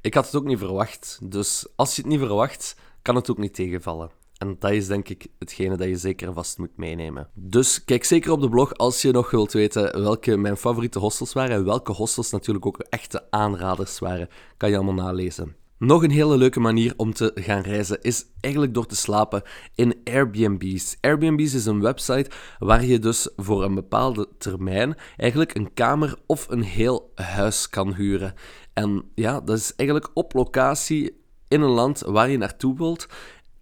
ik 0.00 0.14
had 0.14 0.26
het 0.26 0.34
ook 0.34 0.44
niet 0.44 0.58
verwacht. 0.58 1.18
Dus 1.22 1.66
als 1.76 1.96
je 1.96 2.02
het 2.02 2.10
niet 2.10 2.20
verwacht, 2.20 2.76
kan 3.02 3.14
het 3.14 3.30
ook 3.30 3.38
niet 3.38 3.54
tegenvallen. 3.54 4.10
En 4.38 4.56
dat 4.58 4.70
is 4.70 4.86
denk 4.86 5.08
ik 5.08 5.26
hetgene 5.38 5.76
dat 5.76 5.88
je 5.88 5.96
zeker 5.96 6.32
vast 6.32 6.58
moet 6.58 6.76
meenemen. 6.76 7.28
Dus 7.34 7.84
kijk 7.84 8.04
zeker 8.04 8.32
op 8.32 8.40
de 8.40 8.48
blog 8.48 8.74
als 8.74 9.02
je 9.02 9.10
nog 9.10 9.30
wilt 9.30 9.52
weten 9.52 10.02
welke 10.02 10.36
mijn 10.36 10.56
favoriete 10.56 10.98
hostels 10.98 11.32
waren. 11.32 11.56
En 11.56 11.64
welke 11.64 11.92
hostels 11.92 12.30
natuurlijk 12.30 12.66
ook 12.66 12.78
echte 12.78 13.30
aanraders 13.30 13.98
waren. 13.98 14.28
Kan 14.56 14.70
je 14.70 14.76
allemaal 14.76 14.94
nalezen. 14.94 15.56
Nog 15.78 16.02
een 16.02 16.10
hele 16.10 16.36
leuke 16.36 16.60
manier 16.60 16.94
om 16.96 17.12
te 17.12 17.30
gaan 17.34 17.60
reizen 17.60 18.00
is 18.00 18.24
eigenlijk 18.40 18.74
door 18.74 18.86
te 18.86 18.96
slapen 18.96 19.42
in 19.74 20.00
Airbnb's. 20.04 20.96
Airbnb's 21.00 21.54
is 21.54 21.66
een 21.66 21.80
website 21.80 22.30
waar 22.58 22.84
je 22.84 22.98
dus 22.98 23.30
voor 23.36 23.64
een 23.64 23.74
bepaalde 23.74 24.28
termijn 24.38 24.96
eigenlijk 25.16 25.54
een 25.54 25.74
kamer 25.74 26.18
of 26.26 26.46
een 26.48 26.62
heel 26.62 27.12
huis 27.14 27.68
kan 27.68 27.94
huren. 27.94 28.34
En 28.72 29.04
ja, 29.14 29.40
dat 29.40 29.56
is 29.56 29.74
eigenlijk 29.76 30.10
op 30.14 30.32
locatie 30.32 31.22
in 31.48 31.60
een 31.60 31.70
land 31.70 32.00
waar 32.00 32.30
je 32.30 32.38
naartoe 32.38 32.76
wilt. 32.76 33.06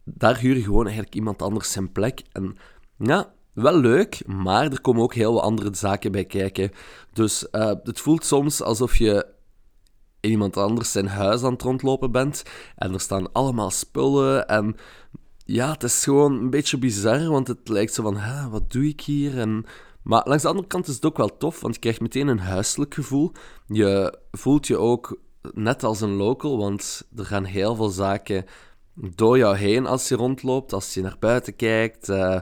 Daar 0.04 0.38
huur 0.38 0.56
je 0.56 0.62
gewoon 0.62 0.84
eigenlijk 0.84 1.14
iemand 1.14 1.42
anders 1.42 1.72
zijn 1.72 1.92
plek. 1.92 2.22
En 2.32 2.56
ja, 2.98 3.32
wel 3.52 3.78
leuk, 3.78 4.26
maar 4.26 4.64
er 4.72 4.80
komen 4.80 5.02
ook 5.02 5.14
heel 5.14 5.32
wat 5.32 5.42
andere 5.42 5.74
zaken 5.74 6.12
bij 6.12 6.24
kijken. 6.24 6.70
Dus 7.12 7.46
uh, 7.52 7.72
het 7.82 8.00
voelt 8.00 8.24
soms 8.24 8.62
alsof 8.62 8.96
je 8.96 9.34
iemand 10.20 10.56
anders 10.56 10.92
zijn 10.92 11.08
huis 11.08 11.42
aan 11.42 11.52
het 11.52 11.62
rondlopen 11.62 12.12
bent. 12.12 12.42
En 12.76 12.92
er 12.92 13.00
staan 13.00 13.32
allemaal 13.32 13.70
spullen. 13.70 14.48
En 14.48 14.76
ja, 15.44 15.70
het 15.70 15.82
is 15.82 16.04
gewoon 16.04 16.32
een 16.32 16.50
beetje 16.50 16.78
bizar, 16.78 17.28
want 17.28 17.48
het 17.48 17.68
lijkt 17.68 17.94
zo 17.94 18.02
van, 18.02 18.50
wat 18.50 18.72
doe 18.72 18.86
ik 18.88 19.00
hier? 19.00 19.38
En... 19.38 19.64
Maar 20.02 20.22
langs 20.24 20.42
de 20.42 20.48
andere 20.48 20.68
kant 20.68 20.88
is 20.88 20.94
het 20.94 21.04
ook 21.04 21.16
wel 21.16 21.36
tof, 21.36 21.60
want 21.60 21.74
je 21.74 21.80
krijgt 21.80 22.00
meteen 22.00 22.28
een 22.28 22.38
huiselijk 22.38 22.94
gevoel. 22.94 23.32
Je 23.66 24.18
voelt 24.30 24.66
je 24.66 24.76
ook 24.76 25.18
net 25.52 25.84
als 25.84 26.00
een 26.00 26.14
local, 26.14 26.58
want 26.58 27.08
er 27.16 27.26
gaan 27.26 27.44
heel 27.44 27.74
veel 27.74 27.88
zaken 27.88 28.44
door 28.94 29.38
jou 29.38 29.56
heen 29.56 29.86
als 29.86 30.08
je 30.08 30.14
rondloopt, 30.14 30.72
als 30.72 30.94
je 30.94 31.02
naar 31.02 31.16
buiten 31.18 31.56
kijkt. 31.56 32.08
Uh, 32.08 32.40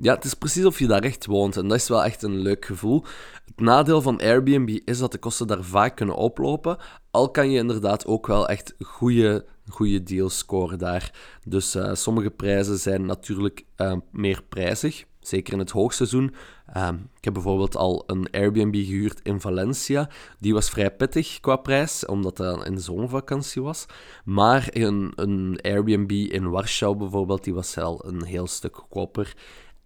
ja, 0.00 0.14
het 0.14 0.24
is 0.24 0.34
precies 0.34 0.64
of 0.64 0.78
je 0.78 0.86
daar 0.86 1.02
echt 1.02 1.26
woont 1.26 1.56
en 1.56 1.68
dat 1.68 1.78
is 1.78 1.88
wel 1.88 2.04
echt 2.04 2.22
een 2.22 2.38
leuk 2.38 2.64
gevoel. 2.64 3.04
Het 3.44 3.60
nadeel 3.60 4.02
van 4.02 4.20
Airbnb 4.20 4.78
is 4.84 4.98
dat 4.98 5.12
de 5.12 5.18
kosten 5.18 5.46
daar 5.46 5.64
vaak 5.64 5.96
kunnen 5.96 6.16
oplopen, 6.16 6.78
al 7.10 7.30
kan 7.30 7.50
je 7.50 7.58
inderdaad 7.58 8.06
ook 8.06 8.26
wel 8.26 8.48
echt 8.48 8.74
goede, 8.80 9.44
goede 9.68 10.02
deals 10.02 10.38
scoren 10.38 10.78
daar. 10.78 11.12
Dus 11.44 11.76
uh, 11.76 11.94
sommige 11.94 12.30
prijzen 12.30 12.78
zijn 12.78 13.06
natuurlijk 13.06 13.64
uh, 13.76 13.94
meer 14.10 14.42
prijzig, 14.48 15.04
zeker 15.20 15.52
in 15.52 15.58
het 15.58 15.70
hoogseizoen. 15.70 16.34
Uh, 16.76 16.88
ik 17.16 17.24
heb 17.24 17.32
bijvoorbeeld 17.32 17.76
al 17.76 18.02
een 18.06 18.30
Airbnb 18.30 18.74
gehuurd 18.74 19.20
in 19.22 19.40
Valencia. 19.40 20.08
Die 20.38 20.54
was 20.54 20.70
vrij 20.70 20.90
pittig 20.90 21.40
qua 21.40 21.56
prijs, 21.56 22.06
omdat 22.06 22.36
dat 22.36 22.66
in 22.66 22.78
zomervakantie 22.78 23.62
was. 23.62 23.86
Maar 24.24 24.68
een, 24.70 25.12
een 25.14 25.58
Airbnb 25.62 26.10
in 26.10 26.50
Warschau 26.50 26.96
bijvoorbeeld, 26.96 27.44
die 27.44 27.54
was 27.54 27.74
wel 27.74 28.04
een 28.06 28.24
heel 28.24 28.46
stuk 28.46 28.76
goedkoper. 28.76 29.34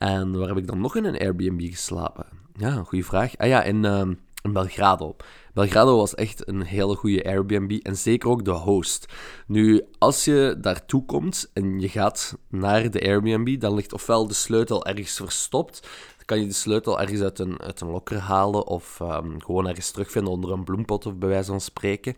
En 0.02 0.38
waar 0.38 0.48
heb 0.48 0.56
ik 0.56 0.66
dan 0.66 0.80
nog 0.80 0.96
in 0.96 1.04
een 1.04 1.18
Airbnb 1.18 1.70
geslapen? 1.70 2.26
Ja, 2.54 2.82
goede 2.82 3.04
vraag. 3.04 3.36
Ah 3.36 3.48
ja, 3.48 3.62
in, 3.62 3.84
uh, 3.84 4.00
in 4.42 4.52
Belgrado. 4.52 5.16
Belgrado 5.54 5.96
was 5.96 6.14
echt 6.14 6.48
een 6.48 6.62
hele 6.62 6.96
goede 6.96 7.24
Airbnb 7.24 7.78
en 7.82 7.96
zeker 7.96 8.28
ook 8.28 8.44
de 8.44 8.50
host. 8.50 9.12
Nu, 9.46 9.82
als 9.98 10.24
je 10.24 10.56
daartoe 10.60 11.04
komt 11.04 11.50
en 11.52 11.80
je 11.80 11.88
gaat 11.88 12.38
naar 12.48 12.90
de 12.90 13.02
Airbnb, 13.02 13.60
dan 13.60 13.74
ligt 13.74 13.92
ofwel 13.92 14.26
de 14.26 14.34
sleutel 14.34 14.86
ergens 14.86 15.16
verstopt. 15.16 15.80
Dan 16.16 16.24
kan 16.24 16.40
je 16.40 16.46
de 16.46 16.52
sleutel 16.52 17.00
ergens 17.00 17.20
uit 17.20 17.38
een, 17.38 17.60
uit 17.60 17.80
een 17.80 17.90
lokker 17.90 18.18
halen 18.18 18.66
of 18.66 19.00
um, 19.00 19.42
gewoon 19.42 19.68
ergens 19.68 19.90
terugvinden 19.90 20.32
onder 20.32 20.52
een 20.52 20.64
bloempot 20.64 21.06
of 21.06 21.16
bij 21.16 21.28
wijze 21.28 21.50
van 21.50 21.60
spreken. 21.60 22.16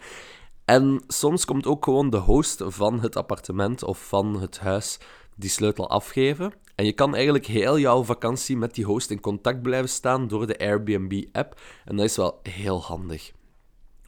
En 0.64 1.02
soms 1.06 1.44
komt 1.44 1.66
ook 1.66 1.84
gewoon 1.84 2.10
de 2.10 2.16
host 2.16 2.62
van 2.66 3.00
het 3.00 3.16
appartement 3.16 3.82
of 3.82 4.08
van 4.08 4.40
het 4.40 4.58
huis 4.58 4.98
die 5.36 5.50
sleutel 5.50 5.90
afgeven. 5.90 6.52
En 6.75 6.85
je 6.85 6.93
kan 6.93 7.14
eigenlijk 7.14 7.47
heel 7.47 7.78
jouw 7.78 8.04
vakantie 8.04 8.57
met 8.57 8.75
die 8.75 8.85
host 8.85 9.11
in 9.11 9.21
contact 9.21 9.62
blijven 9.62 9.88
staan 9.88 10.28
door 10.28 10.47
de 10.47 10.59
Airbnb-app. 10.59 11.61
En 11.85 11.97
dat 11.97 12.04
is 12.04 12.16
wel 12.16 12.40
heel 12.43 12.83
handig 12.83 13.33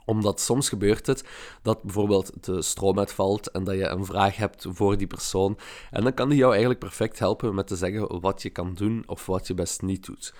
omdat 0.06 0.40
soms 0.40 0.68
gebeurt 0.68 1.06
het 1.06 1.24
dat 1.62 1.82
bijvoorbeeld 1.82 2.44
de 2.44 2.62
stroom 2.62 2.98
uitvalt 2.98 3.50
en 3.50 3.64
dat 3.64 3.74
je 3.74 3.86
een 3.86 4.04
vraag 4.04 4.36
hebt 4.36 4.66
voor 4.68 4.96
die 4.96 5.06
persoon. 5.06 5.58
En 5.90 6.02
dan 6.02 6.14
kan 6.14 6.28
die 6.28 6.38
jou 6.38 6.50
eigenlijk 6.50 6.80
perfect 6.80 7.18
helpen 7.18 7.54
met 7.54 7.66
te 7.66 7.76
zeggen 7.76 8.20
wat 8.20 8.42
je 8.42 8.50
kan 8.50 8.74
doen 8.74 9.02
of 9.06 9.26
wat 9.26 9.46
je 9.46 9.54
best 9.54 9.82
niet 9.82 10.06
doet. 10.06 10.34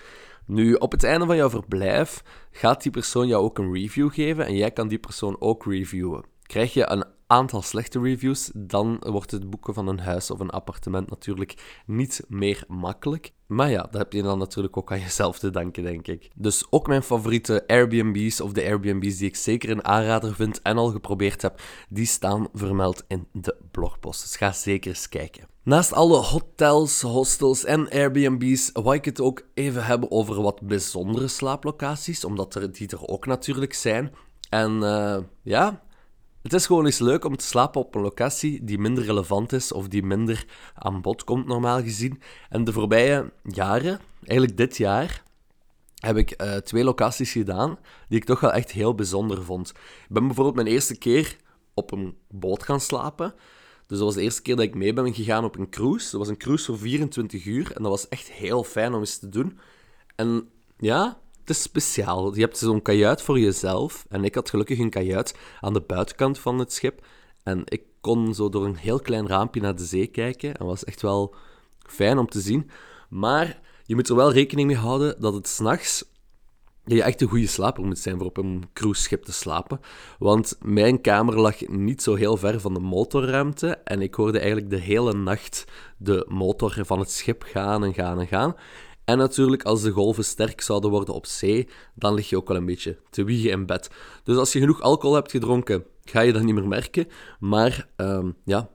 Nu, 0.45 0.73
op 0.73 0.91
het 0.91 1.03
einde 1.03 1.25
van 1.25 1.35
jouw 1.35 1.49
verblijf 1.49 2.23
gaat 2.51 2.83
die 2.83 2.91
persoon 2.91 3.27
jou 3.27 3.43
ook 3.43 3.57
een 3.57 3.73
review 3.73 4.13
geven 4.13 4.45
en 4.45 4.55
jij 4.55 4.71
kan 4.71 4.87
die 4.87 4.99
persoon 4.99 5.35
ook 5.39 5.65
reviewen. 5.65 6.23
Krijg 6.41 6.73
je 6.73 6.89
een 6.89 7.05
aantal 7.27 7.61
slechte 7.61 7.99
reviews, 7.99 8.51
dan 8.53 8.97
wordt 8.99 9.31
het 9.31 9.49
boeken 9.49 9.73
van 9.73 9.87
een 9.87 9.99
huis 9.99 10.31
of 10.31 10.39
een 10.39 10.49
appartement 10.49 11.09
natuurlijk 11.09 11.81
niet 11.85 12.23
meer 12.27 12.63
makkelijk. 12.67 13.31
Maar 13.47 13.69
ja, 13.69 13.81
dat 13.81 13.93
heb 13.93 14.13
je 14.13 14.21
dan 14.21 14.37
natuurlijk 14.39 14.77
ook 14.77 14.91
aan 14.91 14.99
jezelf 14.99 15.39
te 15.39 15.49
danken, 15.49 15.83
denk 15.83 16.07
ik. 16.07 16.29
Dus 16.35 16.65
ook 16.69 16.87
mijn 16.87 17.03
favoriete 17.03 17.63
Airbnb's 17.67 18.41
of 18.41 18.51
de 18.51 18.63
Airbnb's 18.63 19.17
die 19.17 19.27
ik 19.27 19.35
zeker 19.35 19.69
een 19.69 19.85
aanrader 19.85 20.35
vind 20.35 20.61
en 20.61 20.77
al 20.77 20.89
geprobeerd 20.89 21.41
heb, 21.41 21.61
die 21.89 22.05
staan 22.05 22.47
vermeld 22.53 23.03
in 23.07 23.27
de 23.31 23.55
blogpost. 23.71 24.21
Dus 24.21 24.35
ga 24.35 24.51
zeker 24.51 24.89
eens 24.89 25.09
kijken. 25.09 25.47
Naast 25.63 25.93
alle 25.93 26.17
hotels, 26.17 27.01
hostels 27.01 27.65
en 27.65 27.89
Airbnb's 27.89 28.69
wou 28.73 28.95
ik 28.95 29.05
het 29.05 29.21
ook 29.21 29.41
even 29.53 29.85
hebben 29.85 30.11
over 30.11 30.41
wat 30.41 30.61
bijzondere 30.61 31.27
slaaplocaties, 31.27 32.25
omdat 32.25 32.55
er 32.55 32.71
die 32.71 32.87
er 32.87 33.07
ook 33.07 33.25
natuurlijk 33.25 33.73
zijn. 33.73 34.13
En 34.49 34.71
uh, 34.71 35.17
ja, 35.41 35.81
het 36.51 36.59
is 36.59 36.65
gewoon 36.65 36.85
eens 36.85 36.99
leuk 36.99 37.25
om 37.25 37.37
te 37.37 37.45
slapen 37.45 37.81
op 37.81 37.95
een 37.95 38.01
locatie 38.01 38.63
die 38.63 38.77
minder 38.77 39.03
relevant 39.03 39.53
is 39.53 39.71
of 39.71 39.87
die 39.87 40.03
minder 40.03 40.45
aan 40.73 41.01
bod 41.01 41.23
komt, 41.23 41.45
normaal 41.45 41.81
gezien. 41.81 42.21
En 42.49 42.63
de 42.63 42.73
voorbije 42.73 43.31
jaren, 43.43 43.99
eigenlijk 44.23 44.57
dit 44.57 44.77
jaar, 44.77 45.23
heb 45.95 46.17
ik 46.17 46.41
uh, 46.41 46.55
twee 46.55 46.83
locaties 46.83 47.31
gedaan 47.31 47.79
die 48.09 48.19
ik 48.19 48.25
toch 48.25 48.39
wel 48.39 48.51
echt 48.51 48.71
heel 48.71 48.95
bijzonder 48.95 49.43
vond. 49.43 49.69
Ik 49.69 50.07
ben 50.07 50.25
bijvoorbeeld 50.25 50.55
mijn 50.55 50.67
eerste 50.67 50.97
keer 50.97 51.37
op 51.73 51.91
een 51.91 52.17
boot 52.29 52.63
gaan 52.63 52.79
slapen. 52.79 53.33
Dus 53.87 53.97
dat 53.97 54.07
was 54.07 54.15
de 54.15 54.21
eerste 54.21 54.41
keer 54.41 54.55
dat 54.55 54.65
ik 54.65 54.75
mee 54.75 54.93
ben 54.93 55.13
gegaan 55.13 55.43
op 55.43 55.57
een 55.57 55.69
cruise. 55.69 56.11
Dat 56.11 56.19
was 56.19 56.29
een 56.29 56.37
cruise 56.37 56.65
voor 56.65 56.77
24 56.77 57.45
uur 57.45 57.71
en 57.71 57.81
dat 57.83 57.91
was 57.91 58.09
echt 58.09 58.31
heel 58.31 58.63
fijn 58.63 58.93
om 58.93 58.99
eens 58.99 59.17
te 59.17 59.29
doen. 59.29 59.59
En 60.15 60.49
ja, 60.77 61.17
het 61.47 61.57
speciaal. 61.57 62.35
Je 62.35 62.41
hebt 62.41 62.57
zo'n 62.57 62.81
kajuit 62.81 63.21
voor 63.21 63.39
jezelf. 63.39 64.05
En 64.09 64.23
ik 64.23 64.35
had 64.35 64.49
gelukkig 64.49 64.79
een 64.79 64.89
kajuit 64.89 65.35
aan 65.61 65.73
de 65.73 65.81
buitenkant 65.81 66.39
van 66.39 66.59
het 66.59 66.73
schip. 66.73 67.05
En 67.43 67.61
ik 67.65 67.81
kon 68.01 68.33
zo 68.33 68.49
door 68.49 68.65
een 68.65 68.75
heel 68.75 68.99
klein 68.99 69.27
raampje 69.27 69.61
naar 69.61 69.75
de 69.75 69.85
zee 69.85 70.07
kijken. 70.07 70.55
En 70.55 70.65
was 70.65 70.83
echt 70.83 71.01
wel 71.01 71.35
fijn 71.79 72.17
om 72.17 72.29
te 72.29 72.39
zien. 72.39 72.69
Maar 73.09 73.59
je 73.85 73.95
moet 73.95 74.09
er 74.09 74.15
wel 74.15 74.31
rekening 74.31 74.67
mee 74.67 74.77
houden 74.77 75.21
dat 75.21 75.33
het 75.33 75.47
s'nachts 75.47 76.05
je 76.95 77.03
echt 77.03 77.21
een 77.21 77.27
goede 77.27 77.47
slaper 77.47 77.85
moet 77.85 77.99
zijn 77.99 78.17
voor 78.17 78.27
op 78.27 78.37
een 78.37 78.63
cruiseschip 78.73 79.23
te 79.23 79.33
slapen. 79.33 79.79
Want 80.19 80.57
mijn 80.61 81.01
kamer 81.01 81.39
lag 81.39 81.67
niet 81.67 82.01
zo 82.01 82.15
heel 82.15 82.37
ver 82.37 82.59
van 82.59 82.73
de 82.73 82.79
motorruimte. 82.79 83.67
En 83.67 84.01
ik 84.01 84.13
hoorde 84.13 84.39
eigenlijk 84.39 84.69
de 84.69 84.77
hele 84.77 85.13
nacht 85.13 85.65
de 85.97 86.25
motor 86.27 86.77
van 86.81 86.99
het 86.99 87.11
schip 87.11 87.43
gaan 87.43 87.83
en 87.83 87.93
gaan 87.93 88.19
en 88.19 88.27
gaan. 88.27 88.55
En 89.07 89.17
natuurlijk, 89.17 89.63
als 89.63 89.81
de 89.81 89.91
golven 89.91 90.25
sterk 90.25 90.61
zouden 90.61 90.89
worden 90.89 91.13
op 91.13 91.25
zee, 91.25 91.67
dan 91.93 92.13
lig 92.13 92.29
je 92.29 92.37
ook 92.37 92.47
wel 92.47 92.57
een 92.57 92.65
beetje 92.65 92.97
te 93.09 93.23
wiegen 93.23 93.49
in 93.51 93.65
bed. 93.65 93.89
Dus 94.23 94.37
als 94.37 94.53
je 94.53 94.59
genoeg 94.59 94.81
alcohol 94.81 95.15
hebt 95.15 95.31
gedronken, 95.31 95.85
ga 96.03 96.19
je 96.19 96.33
dat 96.33 96.43
niet 96.43 96.55
meer 96.55 96.67
merken. 96.67 97.07
Maar 97.39 97.87
um, 97.97 98.35
ja, 98.43 98.69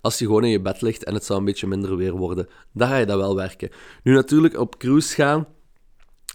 als 0.00 0.18
je 0.18 0.24
gewoon 0.24 0.44
in 0.44 0.50
je 0.50 0.60
bed 0.60 0.80
ligt 0.80 1.04
en 1.04 1.14
het 1.14 1.24
zou 1.24 1.38
een 1.38 1.44
beetje 1.44 1.66
minder 1.66 1.96
weer 1.96 2.12
worden, 2.12 2.48
dan 2.72 2.88
ga 2.88 2.96
je 2.96 3.06
dat 3.06 3.16
wel 3.16 3.34
werken. 3.34 3.70
Nu 4.02 4.14
natuurlijk, 4.14 4.58
op 4.58 4.78
cruise 4.78 5.14
gaan, 5.14 5.46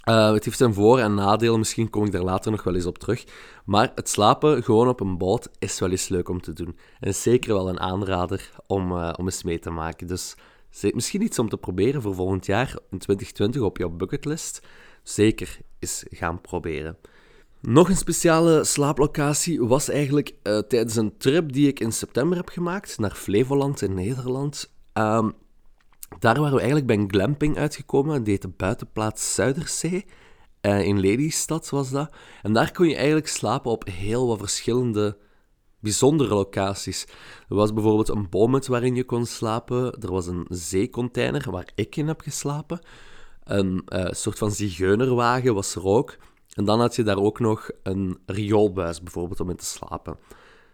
uh, 0.10 0.32
het 0.32 0.46
heeft 0.46 0.58
zijn 0.58 0.74
voor- 0.74 1.00
en 1.00 1.14
nadelen, 1.14 1.60
misschien 1.60 1.90
kom 1.90 2.06
ik 2.06 2.12
daar 2.12 2.24
later 2.24 2.52
nog 2.52 2.64
wel 2.64 2.76
eens 2.76 2.86
op 2.86 2.98
terug. 2.98 3.24
Maar 3.66 3.92
het 3.96 4.10
slapen 4.10 4.64
gewoon 4.64 4.88
op 4.88 5.00
een 5.00 5.18
boot 5.18 5.50
is 5.60 5.80
wel 5.80 5.92
eens 5.92 6.08
leuk 6.08 6.30
om 6.30 6.42
te 6.42 6.54
doen. 6.54 6.78
En 7.00 7.16
zeker 7.16 7.54
wel 7.54 7.70
een 7.70 7.80
aanrader 7.80 8.50
om, 8.68 8.92
uh, 8.92 9.14
om 9.18 9.26
eens 9.26 9.44
mee 9.44 9.60
te 9.60 9.70
maken. 9.70 10.08
Dus 10.08 10.36
Misschien 10.82 11.22
iets 11.22 11.40
om 11.40 11.50
te 11.50 11.58
proberen 11.58 12.02
voor 12.02 12.16
volgend 12.16 12.46
jaar 12.46 12.68
in 12.68 12.98
2020 12.98 13.62
op 13.62 13.78
jouw 13.78 13.90
bucketlist. 13.90 14.68
Zeker 15.04 15.60
eens 15.80 16.04
gaan 16.10 16.42
proberen. 16.42 16.98
Nog 17.62 17.90
een 17.90 17.98
speciale 17.98 18.64
slaaplocatie 18.64 19.64
was 19.64 19.90
eigenlijk 19.90 20.36
uh, 20.44 20.58
tijdens 20.58 20.96
een 20.96 21.18
trip 21.18 21.54
die 21.54 21.68
ik 21.68 21.80
in 21.80 21.92
september 21.92 22.38
heb 22.38 22.50
gemaakt 22.50 23.00
naar 23.00 23.12
Flevoland 23.12 23.82
in 23.82 23.94
Nederland. 23.94 24.74
Um, 24.94 25.34
daar 26.20 26.36
waren 26.36 26.54
we 26.54 26.58
eigenlijk 26.58 26.88
bij 26.88 26.96
een 26.96 27.10
glamping 27.12 27.58
uitgekomen. 27.58 28.24
Die 28.24 28.34
heette 28.34 28.48
Buitenplaats 28.48 29.34
Zuiderzee. 29.34 30.06
Uh, 30.62 30.82
in 30.82 31.00
Lelystad 31.00 31.70
was 31.70 31.90
dat. 31.90 32.14
En 32.42 32.54
daar 32.54 32.72
kon 32.72 32.88
je 32.88 32.96
eigenlijk 32.96 33.28
slapen 33.28 33.72
op 33.72 33.88
heel 33.88 34.28
wat 34.28 34.40
verschillende 34.40 35.18
bijzondere 35.84 36.34
locaties. 36.34 37.06
Er 37.50 37.56
was 37.56 37.74
bijvoorbeeld 37.74 38.10
een 38.10 38.30
boomhut 38.30 38.68
waarin 38.68 38.96
je 38.96 39.04
kon 39.04 39.26
slapen. 39.26 40.02
Er 40.02 40.12
was 40.12 40.28
een 40.28 40.46
zeecontainer 40.50 41.52
waar 41.52 41.68
ik 41.76 41.96
in 41.96 42.08
heb 42.08 42.22
geslapen. 42.22 42.80
Een 43.44 43.86
uh, 43.88 44.06
soort 44.10 44.38
van 44.38 44.52
zigeunerwagen 44.52 45.54
was 45.54 45.76
er 45.76 45.86
ook. 45.86 46.18
En 46.54 46.66
dan 46.66 46.80
had 46.80 46.96
je 46.96 47.04
daar 47.04 47.18
ook 47.18 47.40
nog 47.40 47.70
een 47.84 48.20
rioolbuis 48.26 49.02
bijvoorbeeld 49.02 49.40
om 49.40 49.50
in 49.50 49.56
te 49.56 49.66
slapen. 49.66 50.18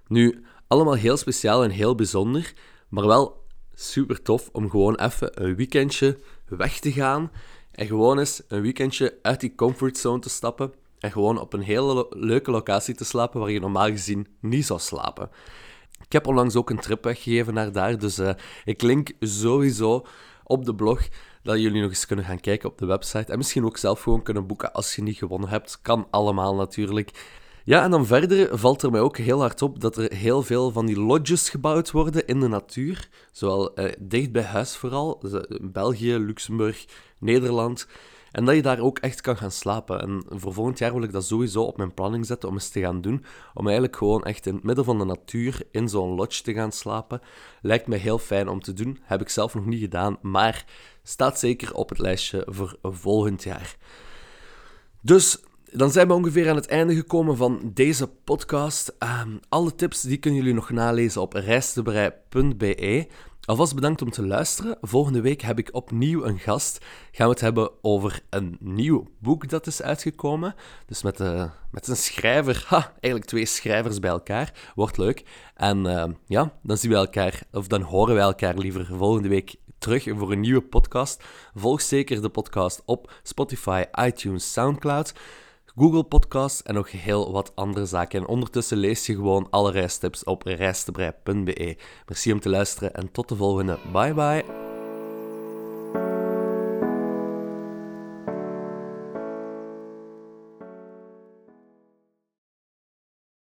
Nu, 0.08 0.44
allemaal 0.68 0.94
heel 0.94 1.18
speciaal 1.18 1.64
en 1.64 1.70
heel 1.70 1.96
bijzonder, 1.96 2.54
maar 2.90 3.06
wel 3.06 3.46
super 3.74 4.22
tof 4.22 4.50
om 4.52 4.70
gewoon 4.70 4.96
even 4.96 5.44
een 5.44 5.56
weekendje 5.56 6.20
weg 6.46 6.80
te 6.80 6.92
gaan 6.92 7.32
en 7.72 7.88
gewoon 7.88 8.20
eens 8.20 8.42
een 8.48 8.62
weekendje 8.62 9.20
uit 9.22 9.40
die 9.40 9.56
comfortzone 9.56 10.20
te 10.20 10.30
stappen 10.30 10.74
en 11.00 11.12
gewoon 11.12 11.40
op 11.40 11.54
een 11.54 11.62
hele 11.62 12.08
leuke 12.10 12.52
locatie 12.52 12.96
te 12.96 13.06
slapen 13.06 13.40
waar 13.40 13.52
je 13.52 13.60
normaal 13.60 13.88
gezien 13.88 14.28
niet 14.40 14.66
zou 14.66 14.80
slapen. 14.80 15.30
Ik 16.06 16.12
heb 16.12 16.28
onlangs 16.28 16.56
ook 16.56 16.70
een 16.70 16.80
trip 16.80 17.04
weggegeven 17.04 17.54
naar 17.54 17.72
daar, 17.72 17.98
dus 17.98 18.20
uh, 18.20 18.30
ik 18.66 18.82
link 18.82 19.12
sowieso 19.20 20.06
op 20.44 20.66
de 20.66 20.76
blog 20.76 21.08
dat 21.44 21.60
jullie 21.60 21.82
nog 21.82 21.90
eens 21.90 22.06
kunnen 22.06 22.26
gaan 22.26 22.40
kijken 22.40 22.70
op 22.70 22.78
de 22.78 22.86
website. 22.86 23.32
En 23.32 23.38
misschien 23.38 23.66
ook 23.66 23.78
zelf 23.78 24.02
gewoon 24.02 24.24
kunnen 24.24 24.48
boeken 24.48 24.74
als 24.74 24.96
je 24.96 25.02
niet 25.02 25.18
gewonnen 25.18 25.50
hebt. 25.50 25.80
Kan 25.82 26.08
allemaal 26.10 26.56
natuurlijk. 26.56 27.12
Ja, 27.64 27.84
en 27.84 27.92
dan 27.92 28.06
verder 28.06 28.58
valt 28.58 28.82
er 28.82 28.92
mij 28.92 29.02
ook 29.02 29.18
heel 29.18 29.40
hard 29.40 29.62
op 29.62 29.80
dat 29.82 29.98
er 29.98 30.14
heel 30.14 30.44
veel 30.44 30.72
van 30.72 30.86
die 30.86 31.00
lodges 31.00 31.50
gebouwd 31.50 31.92
worden 31.92 32.28
in 32.28 32.40
de 32.40 32.48
natuur. 32.48 33.10
Zowel 33.32 33.76
eh, 33.76 33.92
dicht 34.00 34.32
bij 34.32 34.44
huis 34.44 34.76
vooral, 34.76 35.20
dus, 35.20 35.32
eh, 35.32 35.60
België, 35.62 36.18
Luxemburg, 36.18 36.86
Nederland. 37.20 37.88
En 38.32 38.46
dat 38.46 38.56
je 38.56 38.62
daar 38.62 38.80
ook 38.80 39.00
echt 39.00 39.22
kan 39.22 39.38
gaan 39.38 39.52
slapen. 39.52 40.02
En 40.02 40.24
voor 40.28 40.54
volgend 40.54 40.78
jaar 40.78 40.94
wil 40.94 41.04
ik 41.04 41.12
dat 41.12 41.26
sowieso 41.26 41.64
op 41.64 41.78
mijn 41.78 41.94
planning 41.94 42.26
zetten 42.26 42.50
om 42.50 42.56
eens 42.56 42.70
te 42.70 42.80
gaan 42.80 43.02
doen. 43.02 43.26
Om 43.54 43.66
eigenlijk 43.66 43.98
gewoon 43.98 44.24
echt 44.24 44.46
in 44.46 44.54
het 44.56 44.64
midden 44.64 44.86
van 44.86 44.98
de 44.98 45.06
natuur 45.06 45.62
in 45.72 45.90
zo'n 45.90 46.16
lodge 46.16 46.44
te 46.44 46.54
gaan 46.54 46.72
slapen. 46.72 47.22
Lijkt 47.62 47.88
me 47.88 47.96
heel 47.96 48.18
fijn 48.18 48.48
om 48.48 48.62
te 48.62 48.74
doen. 48.74 49.00
Heb 49.02 49.22
ik 49.22 49.30
zelf 49.30 49.54
nog 49.54 49.66
niet 49.66 49.82
gedaan, 49.82 50.18
maar 50.22 50.66
staat 51.04 51.40
zeker 51.40 51.74
op 51.74 51.90
het 51.90 52.00
lijstje 52.00 52.44
voor 52.48 52.78
volgend 52.82 53.44
jaar. 53.44 53.76
Dus 55.02 55.40
dan 55.72 55.92
zijn 55.92 56.08
we 56.08 56.14
ongeveer 56.14 56.50
aan 56.50 56.56
het 56.56 56.68
einde 56.68 56.96
gekomen 56.96 57.38
van 57.38 57.72
deze 57.74 58.08
podcast. 58.08 58.96
Ehm, 59.00 59.38
alle 59.50 59.76
tips 59.76 60.02
die 60.02 60.18
kunnen 60.18 60.40
jullie 60.40 60.56
nog 60.56 60.70
nalezen 60.70 61.22
op 61.22 61.34
reistebrei.be. 61.34 63.08
Alvast 63.50 63.76
bedankt 63.76 64.02
om 64.02 64.10
te 64.10 64.26
luisteren. 64.26 64.78
Volgende 64.82 65.22
week 65.22 65.42
heb 65.42 65.60
ik 65.60 65.70
opnieuw 65.72 66.24
een 66.24 66.40
gast. 66.40 66.86
Gaan 67.12 67.26
we 67.28 67.34
het 67.34 67.42
hebben 67.42 67.72
over 67.82 68.22
een 68.30 68.58
nieuw 68.60 69.08
boek 69.20 69.50
dat 69.50 69.68
is 69.68 69.82
uitgekomen. 69.82 70.56
Dus 70.86 71.04
met, 71.04 71.20
uh, 71.20 71.44
met 71.72 71.88
een 71.88 71.96
schrijver. 71.96 72.66
Ha, 72.68 72.94
eigenlijk 73.00 73.26
twee 73.26 73.46
schrijvers 73.46 74.00
bij 74.00 74.10
elkaar. 74.10 74.72
Wordt 74.76 74.98
leuk. 74.98 75.24
En 75.56 75.86
uh, 75.86 76.04
ja, 76.26 76.54
dan 76.64 76.78
zien 76.78 76.92
we 76.92 76.98
elkaar, 76.98 77.42
of 77.52 77.68
dan 77.68 77.82
horen 77.82 78.16
we 78.16 78.22
elkaar 78.22 78.58
liever 78.58 78.86
volgende 78.86 79.30
week 79.30 79.56
terug 79.78 80.04
voor 80.04 80.32
een 80.32 80.40
nieuwe 80.40 80.62
podcast. 80.62 81.24
Volg 81.56 81.82
zeker 81.82 82.22
de 82.22 82.30
podcast 82.30 82.82
op 82.86 83.12
Spotify, 83.24 83.84
iTunes, 83.92 84.52
Soundcloud. 84.52 85.14
Google 85.80 86.04
Podcasts 86.04 86.64
en 86.64 86.74
nog 86.74 86.92
heel 86.92 87.32
wat 87.32 87.52
andere 87.56 87.86
zaken. 87.86 88.20
En 88.20 88.28
ondertussen 88.28 88.78
lees 88.78 89.06
je 89.06 89.16
gewoon 89.16 89.48
alle 89.50 89.72
reistips 89.72 90.24
op 90.24 90.44
reistebrei.be. 90.44 91.78
Merci 92.06 92.32
om 92.32 92.40
te 92.40 92.50
luisteren 92.50 92.94
en 92.94 93.12
tot 93.12 93.30
de 93.30 93.36
volgende. 93.36 93.78
Bye 93.92 94.14
bye. 94.14 94.44